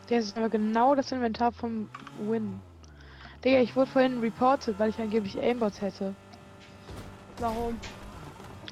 Der 0.09 0.19
ist 0.19 0.37
aber 0.37 0.51
genau 0.51 0.97
das 0.97 1.13
Inventar 1.13 1.53
vom 1.53 1.91
Win. 2.13 2.65
Digga, 3.45 3.61
ich 3.61 3.77
wurde 3.77 3.91
vorhin 3.91 4.21
reported, 4.21 4.79
weil 4.79 4.91
ich 4.91 5.01
angeblich 5.01 5.41
Aimbots 5.41 5.81
hätte. 5.83 6.17
Warum? 7.39 7.83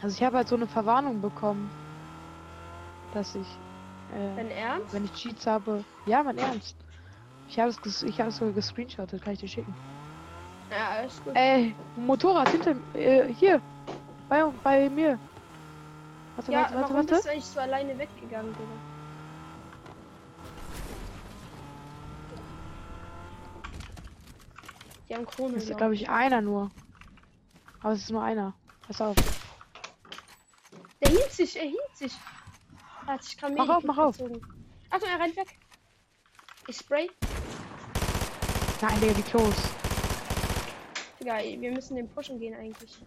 Also 0.01 0.15
ich 0.15 0.23
habe 0.23 0.39
halt 0.39 0.49
so 0.49 0.55
eine 0.55 0.69
Verwarnung 0.69 1.21
bekommen, 1.21 1.75
dass 3.11 3.35
ich, 3.35 3.61
äh, 4.09 4.15
Dein 4.37 4.51
Ernst? 4.53 4.93
wenn 4.93 5.05
ich 5.05 5.13
Cheats 5.13 5.47
habe, 5.47 5.87
ja, 6.05 6.23
mein 6.23 6.39
Ernst. 6.39 6.85
Ich 7.47 7.59
habe 7.61 7.71
es, 7.71 8.03
ich 8.03 8.21
habe 8.21 8.31
es 8.31 8.37
sogar 8.39 8.55
gescreenshottet, 8.55 9.23
kann 9.23 9.35
ich 9.35 9.41
dir 9.41 9.49
schicken. 9.49 9.79
Ja, 10.71 10.91
alles 10.91 11.21
gut. 11.23 11.41
Ey, 11.43 11.77
Motorrad 11.95 12.51
hinter, 12.51 12.81
äh, 12.95 13.33
hier, 13.33 13.63
bei, 14.29 14.45
bei 14.63 14.91
mir. 14.91 15.21
Warte, 16.35 16.53
Ja, 16.53 16.55
warte, 16.55 16.75
warte, 16.75 16.95
warum 16.95 16.95
warte. 16.95 17.21
bist 17.21 17.25
du 17.25 17.31
eigentlich 17.31 17.51
so 17.53 17.61
alleine 17.61 17.99
weggegangen, 17.99 18.55
Digga? 18.57 18.81
Die 25.09 25.15
haben 25.15 25.27
Krone. 25.27 25.55
Das 25.55 25.63
ist, 25.63 25.69
glaub 25.69 25.79
glaube 25.79 25.95
ich, 25.95 26.09
einer 26.09 26.41
nur. 26.41 26.71
Aber 27.81 27.93
es 27.93 28.01
ist 28.01 28.11
nur 28.11 28.23
einer. 28.23 28.55
Pass 28.87 29.01
auf. 29.01 29.17
Der 31.01 31.11
hielt 31.11 31.31
sich, 31.33 31.57
er 31.57 31.67
hielt 31.67 31.97
sich. 31.97 32.13
Er 33.07 33.15
hat 33.15 33.23
sich 33.23 33.37
gerade 33.37 33.55
Mach 33.55 33.69
auf, 33.69 33.85
mach 33.85 33.99
auf. 33.99 34.17
Achtung, 34.91 35.09
er 35.09 35.21
rennt 35.21 35.37
weg. 35.37 35.59
Ich 36.67 36.77
spray. 36.79 37.11
Nein, 38.81 39.01
Digga, 39.01 39.17
wie 39.17 39.23
close. 39.23 39.57
Digga, 41.21 41.39
wir 41.39 41.73
müssen 41.73 41.97
den 41.97 42.09
pushen 42.09 42.39
gehen 42.39 42.55
eigentlich. 42.55 42.99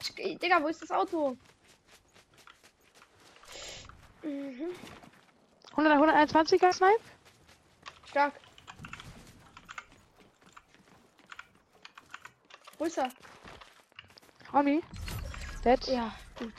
Ich, 0.00 0.38
Digga, 0.38 0.62
wo 0.62 0.68
ist 0.68 0.82
das 0.82 0.90
Auto? 0.90 1.36
Mhm. 4.22 4.70
100, 5.76 5.98
121er 5.98 6.72
Snipe? 6.72 7.00
Stark. 8.06 8.34
Wo 12.84 12.88
ist 12.88 12.98
er? 12.98 13.08
Homie? 14.52 14.82
Dead? 15.64 15.86
Ja, 15.86 16.14
gut. 16.38 16.52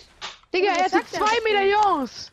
Digga, 0.52 0.72
er 0.72 0.92
hat 0.92 1.08
zwei 1.08 1.40
Medaillons! 1.44 2.32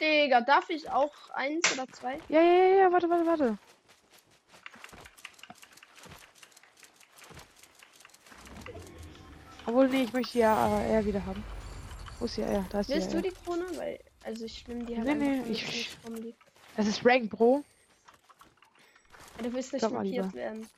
Digga, 0.00 0.40
darf 0.42 0.70
ich 0.70 0.88
auch 0.88 1.12
eins 1.30 1.72
oder 1.72 1.88
zwei? 1.88 2.20
Ja, 2.28 2.40
ja, 2.40 2.52
ja, 2.52 2.74
ja, 2.82 2.92
warte, 2.92 3.10
warte, 3.10 3.26
warte. 3.26 3.58
Obwohl, 9.66 9.88
nee, 9.88 10.04
ich 10.04 10.12
möchte 10.12 10.38
ja 10.38 10.78
äh, 10.78 10.92
er 10.92 11.04
wieder 11.04 11.26
haben. 11.26 11.42
Wo 12.20 12.26
ist 12.26 12.36
ja 12.36 12.46
er? 12.46 12.66
Da 12.70 12.82
ist 12.82 12.88
Willst 12.90 13.12
du 13.12 13.20
die 13.20 13.32
Krone? 13.32 13.66
Weil, 13.78 13.98
also 14.22 14.44
ich 14.44 14.68
nehme 14.68 14.84
die 14.84 14.96
halt 14.96 15.08
Nee, 15.08 15.14
nee, 15.16 15.42
ich-. 15.50 15.88
Das 16.76 16.86
ist 16.86 17.04
Rank, 17.04 17.30
Bro. 17.30 17.64
Ja, 19.38 19.42
Du 19.42 19.52
willst 19.54 19.72
nicht 19.72 19.82
mal 19.82 19.90
markiert 19.90 20.32
werden. 20.34 20.68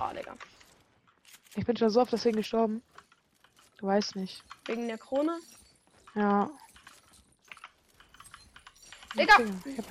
Ah, 0.00 0.14
Digga. 0.14 0.34
Ich 1.56 1.66
bin 1.66 1.76
schon 1.76 1.90
so 1.90 2.00
oft 2.00 2.10
deswegen 2.10 2.38
gestorben. 2.38 2.82
Du 3.76 3.86
weißt 3.86 4.16
nicht. 4.16 4.42
Wegen 4.64 4.88
der 4.88 4.96
Krone? 4.96 5.38
Ja. 6.14 6.48
Digga! 9.14 9.34
Hab- 9.34 9.84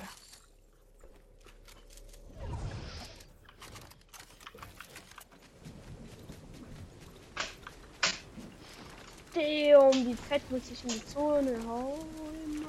Damn, 9.34 10.06
wie 10.06 10.14
fett 10.14 10.50
muss 10.50 10.70
ich 10.70 10.82
in 10.82 10.90
die 10.90 11.06
Zone 11.06 11.56
hauen? 11.66 12.66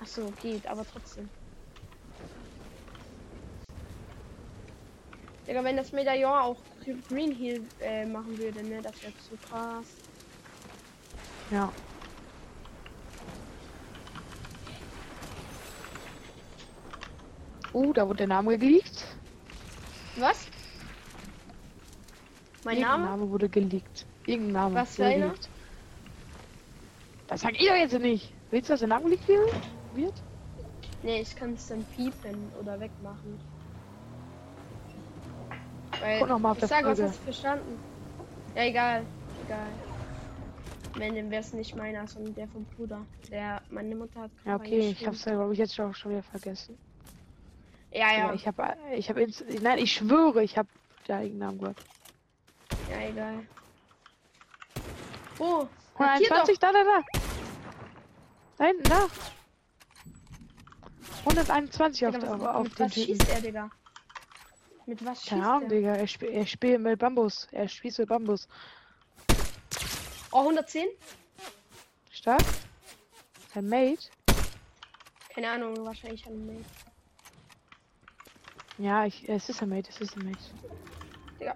Ach 0.00 0.06
so, 0.06 0.32
geht, 0.42 0.66
aber 0.66 0.84
trotzdem. 0.90 1.28
Digga, 5.48 5.64
wenn 5.64 5.76
das 5.78 5.92
Medaillon 5.92 6.30
auch 6.30 6.56
Green 7.08 7.32
Hill 7.32 7.62
äh, 7.80 8.04
machen 8.04 8.36
würde, 8.36 8.62
ne, 8.62 8.82
das 8.82 9.02
wäre 9.02 9.12
so 9.30 9.36
krass. 9.48 9.86
Ja. 11.50 11.72
Uh, 17.72 17.92
da 17.94 18.06
wurde 18.06 18.18
der 18.18 18.26
Name 18.26 18.58
geleakt. 18.58 19.06
Was? 20.16 20.48
Mein 22.64 22.80
Name? 22.80 23.04
Name 23.04 23.30
wurde 23.30 23.48
geleakt. 23.48 24.04
Irgendein 24.26 24.52
Name. 24.52 24.74
Was 24.74 24.96
für 24.96 25.04
wurde 25.04 25.14
einer? 25.14 25.34
Das 27.28 27.40
sag 27.40 27.52
ich 27.52 27.66
doch 27.66 27.74
jetzt 27.74 27.98
nicht. 27.98 28.34
Willst 28.50 28.68
du, 28.68 28.74
dass 28.74 28.80
der 28.80 28.88
Name 28.88 29.04
geleakt 29.04 29.28
wird? 29.28 29.54
wird? 29.94 30.14
Nee, 31.02 31.22
ich 31.22 31.34
kann 31.34 31.54
es 31.54 31.68
dann 31.68 31.84
piepen 31.96 32.52
oder 32.60 32.78
wegmachen. 32.80 33.40
Weil, 36.00 36.18
Guck 36.20 36.28
noch 36.28 36.38
mal 36.38 36.50
auf 36.52 36.56
ich 36.56 36.60
der 36.60 36.68
sag, 36.68 36.84
was 36.84 37.00
hast 37.00 37.18
du 37.18 37.22
verstanden? 37.24 37.78
Ja, 38.54 38.62
egal. 38.64 39.04
Egal. 39.46 39.66
Wenn, 40.94 41.14
dann 41.14 41.30
wäre 41.30 41.42
es 41.42 41.52
nicht 41.52 41.76
meiner, 41.76 42.06
sondern 42.08 42.34
der 42.34 42.48
vom 42.48 42.64
Bruder. 42.64 43.04
Der, 43.30 43.62
meine 43.70 43.94
Mutter 43.94 44.22
hat 44.22 44.30
Ja, 44.44 44.56
okay, 44.56 44.90
ich 44.90 45.06
hab's 45.06 45.24
ja, 45.24 45.32
glaube 45.32 45.52
ich, 45.52 45.58
jetzt 45.58 45.74
schon, 45.74 45.94
schon 45.94 46.10
wieder 46.12 46.22
vergessen. 46.22 46.78
Ja, 47.92 48.10
ja. 48.12 48.18
Ja. 48.28 48.32
Ich 48.34 48.46
habe, 48.46 48.76
ich 48.94 49.08
habe, 49.08 49.26
nein, 49.62 49.78
ich 49.78 49.92
schwöre, 49.92 50.42
ich 50.42 50.58
habe 50.58 50.68
den 51.06 51.16
eigenen 51.16 51.38
Namen 51.38 51.58
gehört. 51.58 51.78
Ja, 52.90 53.08
egal. 53.08 53.34
Wo? 55.36 55.68
Markier 55.98 56.30
121, 56.32 56.58
da, 56.58 56.72
da, 56.72 56.84
da. 56.84 57.20
Da 58.58 58.64
hinten, 58.64 58.82
da. 58.84 59.06
121 61.24 62.06
auf, 62.06 62.18
der- 62.18 62.22
was, 62.22 62.40
auf 62.40 62.62
mit 62.64 62.78
den 62.78 62.84
was 62.86 62.92
Typen. 62.92 63.06
schießt 63.06 63.28
er, 63.30 63.40
Digga? 63.40 63.70
Mit 64.88 65.04
was 65.04 65.18
schießt 65.18 65.28
Keine 65.28 65.46
Ahnung? 65.46 65.68
Digga. 65.68 65.96
Er, 65.96 66.06
sp 66.08 66.24
er 66.32 66.46
spielt 66.46 66.80
mit 66.80 66.98
Bambus. 66.98 67.46
Er 67.52 67.68
spielt 67.68 67.98
mit 67.98 68.08
Bambus. 68.08 68.48
Oh, 70.32 70.38
110? 70.38 70.88
Stark. 72.10 72.40
Sein 73.52 73.68
Mate. 73.68 74.08
Keine 75.34 75.50
Ahnung, 75.50 75.76
wahrscheinlich 75.84 76.26
ein 76.26 76.46
Mail. 76.46 76.64
Ja, 78.78 79.04
ich, 79.04 79.28
es 79.28 79.50
ist 79.50 79.62
ein 79.62 79.68
Mate, 79.68 79.90
es 79.90 80.00
ist 80.00 80.16
ein 80.16 80.24
Mate. 80.24 80.38
Digga. 81.38 81.54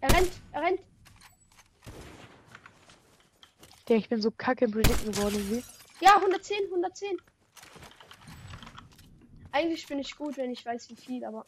Er 0.00 0.14
rennt, 0.14 0.32
er 0.52 0.62
rennt. 0.62 0.95
Digga, 3.88 3.98
ich 3.98 4.08
bin 4.08 4.20
so 4.20 4.30
kacke 4.30 4.64
im 4.64 4.72
Predicten 4.72 5.12
geworden 5.12 5.36
irgendwie. 5.36 5.64
Ja, 6.00 6.16
110, 6.16 6.64
110. 6.64 7.18
Eigentlich 9.52 9.86
bin 9.86 9.98
ich 9.98 10.16
gut, 10.16 10.36
wenn 10.36 10.50
ich 10.50 10.64
weiß, 10.66 10.90
wie 10.90 10.96
viel, 10.96 11.24
aber. 11.24 11.46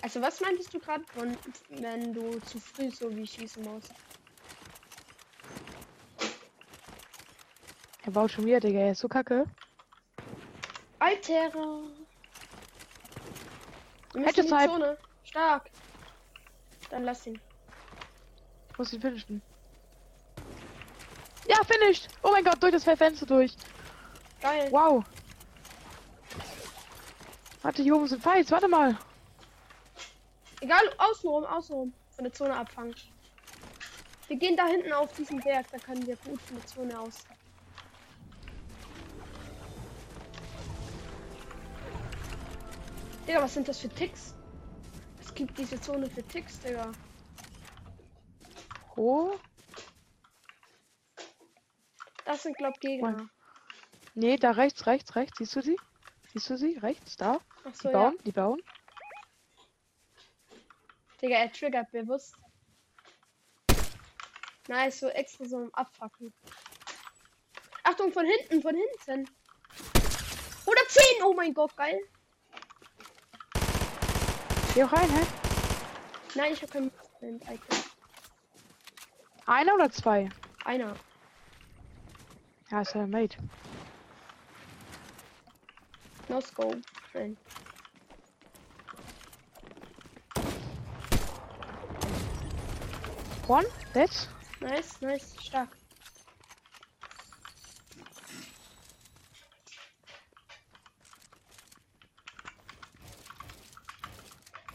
Also, 0.00 0.20
was 0.20 0.40
meintest 0.40 0.72
du 0.72 0.78
gerade, 0.78 1.04
von 1.14 1.36
wenn 1.68 2.12
du 2.12 2.38
zu 2.40 2.58
früh 2.58 2.90
so 2.90 3.14
wie 3.14 3.26
schießen 3.26 3.62
musst? 3.64 3.92
Er 8.04 8.10
baut 8.10 8.30
schon 8.30 8.46
wieder, 8.46 8.60
Digga. 8.60 8.80
Er 8.80 8.92
ist 8.92 9.00
so 9.00 9.08
kacke. 9.08 9.46
Alter! 10.98 11.50
Headshot. 14.14 14.48
Zone. 14.48 14.98
Stark. 15.24 15.70
Dann 16.90 17.04
lass 17.04 17.26
ihn. 17.26 17.40
Ich 18.72 18.78
muss 18.78 18.92
ihn 18.92 19.00
finishen. 19.00 19.42
Ja, 21.46 21.56
finished! 21.64 22.08
Oh 22.22 22.30
mein 22.32 22.44
Gott, 22.44 22.62
durch 22.62 22.72
das 22.72 22.84
Fenster 22.84 23.26
durch. 23.26 23.54
Geil. 24.40 24.68
Wow. 24.70 25.04
Warte, 27.62 27.82
hier 27.82 27.94
oben 27.94 28.08
sind 28.08 28.22
Fights. 28.22 28.50
Warte 28.50 28.68
mal. 28.68 28.96
Egal, 30.60 30.82
außenrum, 30.98 31.44
außenrum. 31.44 31.92
Von 32.16 32.24
der 32.24 32.32
Zone 32.32 32.56
abfangen. 32.56 32.94
Wir 34.28 34.36
gehen 34.36 34.56
da 34.56 34.66
hinten 34.66 34.92
auf 34.92 35.12
diesen 35.12 35.40
Berg, 35.40 35.66
da 35.70 35.78
können 35.78 36.06
wir 36.06 36.16
gut 36.16 36.40
von 36.40 36.56
der 36.56 36.66
Zone 36.66 36.98
aus. 36.98 37.26
Digga, 43.26 43.42
was 43.42 43.54
sind 43.54 43.68
das 43.68 43.78
für 43.78 43.88
Ticks? 43.88 44.34
Es 45.20 45.34
gibt 45.34 45.58
diese 45.58 45.80
Zone 45.80 46.08
für 46.08 46.22
Ticks, 46.22 46.58
Digga. 46.60 46.92
Oh. 48.96 49.34
Das 52.24 52.42
sind, 52.42 52.56
glaub 52.56 52.78
Gegner. 52.80 53.28
Nee, 54.14 54.36
da 54.36 54.50
rechts, 54.52 54.86
rechts, 54.86 55.16
rechts. 55.16 55.38
Siehst 55.38 55.56
du 55.56 55.62
sie? 55.62 55.76
Siehst 56.32 56.50
du 56.50 56.56
sie? 56.56 56.78
Rechts, 56.78 57.16
da. 57.16 57.40
Ach 57.64 57.72
Die 57.72 57.76
so, 57.76 57.88
ja. 57.90 57.92
bauen, 57.92 58.18
die 58.24 58.32
bauen. 58.32 58.62
Digga, 61.20 61.36
er 61.36 61.52
triggert 61.52 61.90
bewusst. 61.92 62.34
Nice, 64.68 65.00
so 65.00 65.08
extra 65.08 65.44
so 65.44 65.62
im 65.62 65.74
Abfacken. 65.74 66.32
Achtung, 67.84 68.12
von 68.12 68.24
hinten, 68.26 68.62
von 68.62 68.74
hinten. 68.74 69.28
110, 70.60 71.22
oh 71.24 71.34
mein 71.34 71.52
Gott, 71.52 71.76
geil. 71.76 72.00
Geh 74.74 74.84
auch 74.84 74.92
rein, 74.92 75.10
hä? 75.10 75.26
Nein, 76.34 76.52
ich 76.52 76.62
habe 76.62 76.72
kein 76.72 76.84
Movement-Icon. 76.84 77.81
Einer 79.46 79.74
oder 79.74 79.90
zwei? 79.90 80.28
Einer. 80.64 80.94
Ja, 82.70 82.80
ist 82.80 82.94
ja 82.94 83.06
Mate. 83.06 83.36
No 86.28 86.40
scope. 86.40 86.80
Nein. 87.12 87.36
One, 93.48 93.66
dead. 93.92 94.10
Nice, 94.60 95.00
nice, 95.00 95.34
stark. 95.42 95.68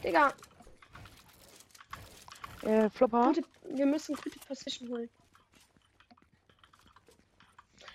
Digga, 0.04 0.32
Äh, 2.62 2.90
Flopper. 2.90 3.28
gute, 3.28 3.42
wir 3.70 3.86
müssen 3.86 4.14
gute 4.16 4.38
Position 4.40 4.88
holen. 4.90 5.10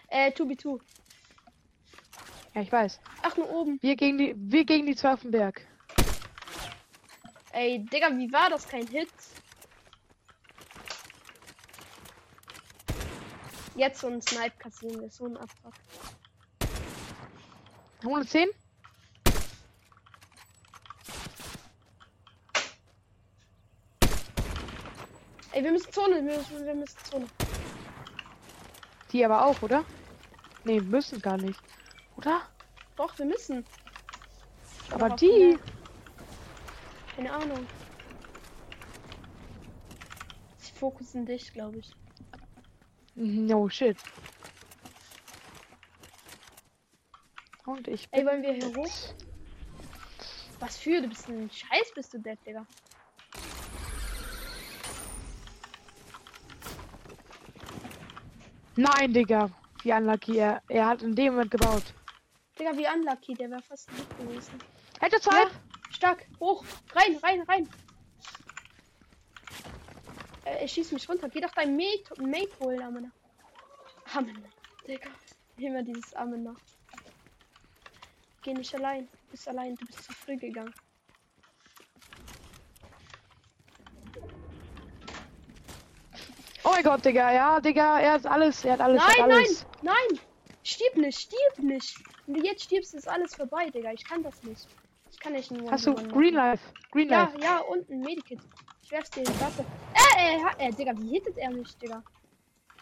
Äh, 0.09 0.31
2b2. 0.31 0.79
Ja, 2.53 2.61
ich 2.61 2.71
weiß. 2.71 2.99
Ach, 3.23 3.35
nur 3.35 3.49
oben. 3.49 3.79
Wir 3.81 3.95
gegen 3.95 4.17
die, 4.17 4.35
wir 4.37 4.63
gegen 4.65 4.85
die 4.85 4.95
zwei 4.95 5.13
auf 5.13 5.21
dem 5.21 5.31
Berg. 5.31 5.65
Ey, 7.51 7.83
Digga, 7.85 8.15
wie 8.17 8.31
war 8.31 8.49
das? 8.49 8.67
Kein 8.67 8.87
Hit? 8.87 9.09
Jetzt 13.75 14.01
so 14.01 14.07
ein 14.07 14.21
Snipe 14.21 14.55
kassieren 14.59 15.01
wir, 15.01 15.09
so 15.09 15.25
ein 15.25 15.37
Abfuck. 15.37 15.73
110? 18.01 18.49
Ey, 25.53 25.63
wir 25.63 25.71
müssen 25.71 25.91
Zone, 25.93 26.15
wir 26.15 26.21
müssen, 26.23 26.65
wir 26.65 26.73
müssen 26.73 26.97
Zone. 27.03 27.27
Die 29.11 29.23
aber 29.23 29.45
auch, 29.45 29.61
oder? 29.61 29.85
Nee, 30.63 30.81
müssen 30.81 31.21
gar 31.21 31.37
nicht. 31.37 31.59
Oder? 32.17 32.41
Doch, 32.95 33.15
wir 33.19 33.25
müssen. 33.27 33.63
Aber 34.89 35.09
die. 35.11 35.59
Keine 37.15 37.31
Ahnung. 37.31 37.67
Sie 40.57 40.71
fokussen 40.71 41.23
dich, 41.27 41.53
glaube 41.53 41.77
ich. 41.77 41.91
No 43.13 43.69
shit. 43.69 43.97
Und 47.67 47.87
ich 47.87 48.07
Ey, 48.09 48.25
wollen 48.25 48.41
wir 48.41 48.53
hier 48.53 48.75
hoch? 48.75 49.13
Was 50.59 50.77
für? 50.77 50.99
Du 50.99 51.09
bist 51.09 51.29
ein 51.29 51.49
Scheiß, 51.51 51.91
bist 51.93 52.11
du 52.15 52.17
dead, 52.17 52.39
Digga. 52.43 52.65
Nein, 58.75 59.13
Digga. 59.13 59.49
Wie 59.83 59.91
unlucky 59.91 60.37
er. 60.37 60.61
Er 60.67 60.87
hat 60.87 61.03
in 61.03 61.15
dem 61.15 61.33
Moment 61.33 61.51
gebaut. 61.51 61.83
Digga, 62.57 62.75
wie 62.75 62.87
unlucky, 62.87 63.33
der 63.33 63.49
wäre 63.49 63.61
fast 63.61 63.89
Hit 63.91 64.17
gewesen. 64.17 64.53
Hätte 64.99 65.19
Zeit? 65.19 65.47
Ja, 65.47 65.93
stark, 65.93 66.25
hoch, 66.39 66.63
rein, 66.93 67.17
rein, 67.21 67.41
rein. 67.41 67.69
Äh, 70.45 70.61
er 70.61 70.67
schießt 70.67 70.93
mich 70.93 71.07
runter. 71.09 71.29
Geh 71.29 71.41
doch 71.41 71.51
dein 71.51 71.75
Mate, 71.75 72.21
Mate 72.21 72.49
holen, 72.59 72.81
Amena. 72.81 73.11
Amena, 74.13 74.49
Digga. 74.87 75.09
Immer 75.57 75.83
dieses 75.83 76.13
Amena. 76.15 76.55
Geh 78.41 78.53
nicht 78.53 78.73
allein. 78.75 79.07
Du 79.07 79.31
bist 79.31 79.47
allein, 79.47 79.75
du 79.75 79.85
bist 79.85 80.03
zu 80.03 80.13
früh 80.13 80.37
gegangen. 80.37 80.73
Oh 86.63 86.69
mein 86.71 86.83
Gott, 86.83 87.03
Digga. 87.03 87.31
Ja, 87.33 87.59
Digga. 87.59 87.99
Er 87.99 88.13
hat 88.13 88.25
alles. 88.25 88.63
Er 88.65 88.73
hat 88.73 88.81
alles. 88.81 89.01
nein, 89.01 89.09
hat 89.09 89.17
nein, 89.27 89.31
alles. 89.37 89.65
nein! 89.81 90.19
Stirb 90.63 90.95
nicht, 90.95 91.19
stirb 91.19 91.59
nicht! 91.59 91.95
Wenn 92.25 92.35
du 92.35 92.45
jetzt 92.47 92.63
stirbst, 92.63 92.93
ist 92.93 93.07
alles 93.07 93.35
vorbei, 93.35 93.69
Digga. 93.69 93.91
Ich 93.91 94.05
kann 94.05 94.23
das 94.23 94.41
nicht. 94.43 94.65
Ich 95.11 95.19
kann 95.19 95.33
nicht 95.33 95.51
nur. 95.51 95.69
Hast 95.69 95.85
du 95.85 95.93
Green 95.93 96.33
Life? 96.35 96.63
Green 96.91 97.09
Ja, 97.09 97.23
Life. 97.25 97.37
ja, 97.41 97.57
unten, 97.59 97.99
Medikit. 97.99 98.39
Ich 98.81 98.91
werf's 98.91 99.09
dir 99.09 99.19
in 99.21 99.25
die 99.25 99.41
Waffe. 99.41 99.65
Äh, 100.17 100.37
äh, 100.37 100.69
äh, 100.69 100.71
Digga, 100.71 100.93
wie 100.97 101.09
hittet 101.09 101.37
er 101.37 101.51
mich, 101.51 101.75
Digga? 101.77 102.01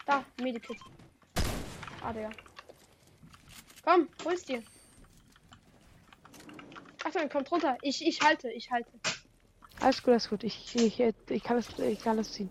Da, 0.06 0.24
Medikit. 0.40 0.78
Ah, 2.02 2.12
Digga. 2.12 2.30
Komm, 3.84 4.08
hol's 4.24 4.44
dir. 4.44 4.62
Achtung, 7.04 7.28
kommt 7.28 7.50
runter. 7.50 7.76
Ich, 7.82 8.06
ich 8.06 8.20
halte, 8.22 8.48
ich 8.52 8.70
halte. 8.70 8.90
Alles 9.80 10.00
gut, 10.02 10.12
alles 10.12 10.28
gut. 10.28 10.44
Ich, 10.44 10.74
ich, 10.76 11.00
ich 11.00 11.42
kann 11.42 11.58
es, 11.58 11.68
ich 11.80 11.98
kann 11.98 12.16
es 12.20 12.32
ziehen. 12.32 12.48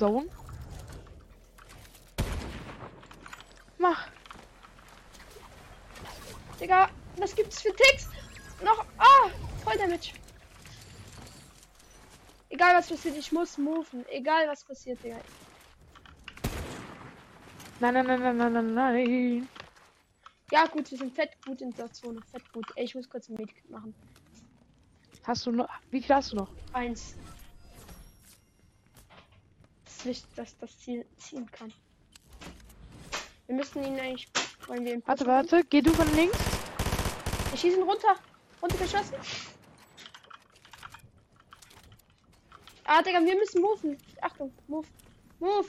Zone. 0.00 0.28
Mach. 3.78 4.08
Digga, 6.58 6.88
was 7.18 7.34
gibt's 7.34 7.60
für 7.60 7.74
Ticks? 7.76 8.08
Noch, 8.64 8.86
ah, 8.96 9.28
voll 9.62 9.76
Damage. 9.76 10.12
Egal 12.48 12.74
was 12.76 12.88
passiert, 12.88 13.16
ich 13.18 13.30
muss 13.30 13.58
moven. 13.58 14.06
Egal 14.10 14.48
was 14.48 14.64
passiert, 14.64 15.02
Digga. 15.04 15.20
Nein, 17.80 17.94
nein, 17.94 18.06
nein, 18.06 18.22
nein, 18.22 18.36
nein, 18.38 18.52
nein, 18.52 18.74
nein. 18.74 19.48
Ja, 20.50 20.66
gut, 20.66 20.90
wir 20.90 20.98
sind 20.98 21.14
fett 21.14 21.36
gut 21.44 21.60
in 21.60 21.72
der 21.72 21.92
Zone. 21.92 22.20
Fett 22.32 22.52
gut. 22.52 22.66
Ey, 22.76 22.84
ich 22.84 22.94
muss 22.94 23.08
kurz 23.08 23.28
ein 23.28 23.34
Medikit 23.34 23.70
machen. 23.70 23.94
Hast 25.24 25.46
du 25.46 25.52
noch? 25.52 25.68
Wie 25.90 26.00
viel 26.00 26.14
hast 26.14 26.32
du 26.32 26.36
noch? 26.36 26.50
Eins. 26.72 27.16
Das 30.00 30.06
Licht, 30.06 30.26
dass 30.34 30.56
das 30.56 30.78
Ziel 30.78 31.04
ziehen 31.18 31.50
kann. 31.50 31.70
Wir 33.46 33.54
müssen 33.54 33.84
ihn 33.84 34.00
eigentlich. 34.00 34.28
Wollen 34.66 34.82
wir 34.82 34.94
ihn 34.94 35.02
Warte, 35.04 35.26
warte. 35.26 35.62
Geh 35.64 35.82
du 35.82 35.92
von 35.92 36.10
links. 36.14 36.38
Wir 37.50 37.58
schießen 37.58 37.82
runter. 37.82 38.16
Runtergeschossen. 38.62 39.16
Ah, 42.84 43.02
Digga, 43.02 43.20
wir 43.20 43.36
müssen 43.36 43.60
moven. 43.60 43.98
Achtung, 44.22 44.50
move. 44.68 44.88
Move. 45.38 45.68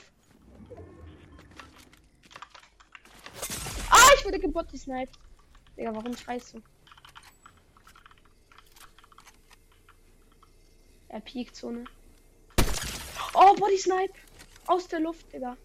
Ah, 3.90 4.08
ich 4.16 4.24
wurde 4.24 4.38
gebot, 4.38 4.72
die 4.72 4.78
Snipe. 4.78 5.12
Digga, 5.76 5.94
warum 5.94 6.16
schreist 6.16 6.54
du? 6.54 6.62
Er 11.08 11.20
piekt 11.20 11.54
so, 11.54 11.70
ne? 11.70 11.84
Oh, 13.34 13.54
Body 13.54 13.78
Snipe. 13.78 14.14
Aus 14.66 14.86
der 14.88 15.00
Luft, 15.00 15.32
Digga. 15.32 15.56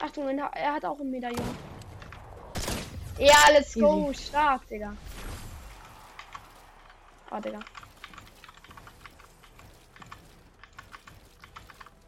Achtung, 0.00 0.28
er 0.28 0.72
hat 0.72 0.84
auch 0.84 0.98
ein 1.00 1.10
Medaillon. 1.10 1.56
Ja, 3.18 3.36
let's 3.52 3.74
go. 3.74 4.12
Stark, 4.12 4.66
Digga. 4.68 4.96
Ah, 7.30 7.40
Digga. 7.40 7.60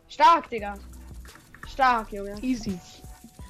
Stark, 0.09 0.51
Digga. 0.51 0.79
Stark, 1.68 2.12
Junge. 2.12 2.37
Easy. 2.42 2.79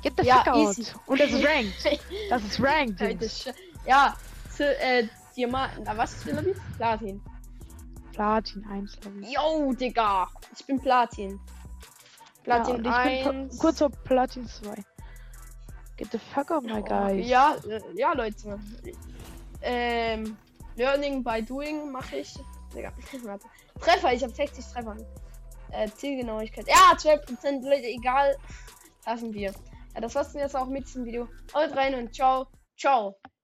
Get 0.03 0.14
the 0.16 0.25
Ja, 0.27 0.38
fuck 0.38 0.49
out. 0.49 0.79
easy. 0.79 0.92
Und 1.07 1.20
das 1.20 1.31
ist 1.33 1.44
ranked. 1.44 2.01
Das 2.31 2.42
ist 2.44 2.61
ranked. 2.61 3.53
Ja, 3.87 4.16
zu, 4.55 4.64
äh, 4.81 5.09
Diamant. 5.37 5.72
Na, 5.85 5.96
was 5.96 6.12
ist? 6.14 6.27
Platin. 6.77 7.22
Platin 8.21 8.65
1, 8.65 8.99
glaube 9.01 9.21
ich. 9.21 9.31
Yo, 9.31 9.73
Digga. 9.75 10.27
Ich 10.59 10.65
bin 10.65 10.81
Platin. 10.81 11.39
Ja, 12.47 12.61
Platin 12.63 12.83
bin 12.83 12.91
1. 12.91 13.25
po- 13.51 13.59
kurz 13.59 13.79
vor 13.79 13.91
Platin 13.91 14.47
2. 14.49 14.75
Get 15.99 16.11
the 16.13 16.19
fuck 16.19 16.51
out, 16.51 16.65
my 16.65 16.83
guys. 16.83 17.29
Ja, 17.29 17.57
äh, 17.69 17.81
ja, 17.95 18.15
Leute. 18.15 18.59
Ähm, 19.61 20.37
Learning 20.77 21.23
by 21.23 21.43
Doing 21.43 21.91
mache 21.93 22.17
ich. 22.17 22.35
Digga, 22.75 22.91
warte. 23.25 23.47
Treffer, 23.81 24.13
ich 24.15 24.23
habe 24.23 24.33
60 24.35 24.65
Treffer. 24.65 24.97
Äh, 25.73 25.91
Zielgenauigkeit. 25.91 26.67
Ja, 26.69 26.97
12%, 26.97 27.63
Leute, 27.69 27.85
egal. 27.87 28.35
Lassen 29.05 29.33
wir. 29.35 29.53
Ja, 29.95 30.01
das 30.01 30.15
war's 30.15 30.33
jetzt 30.33 30.57
auch 30.57 30.67
mit 30.69 30.87
diesem 30.87 31.05
Video. 31.05 31.29
Haut 31.55 31.77
rein 31.77 31.95
und 31.95 32.15
ciao. 32.15 32.47
Ciao. 32.79 33.17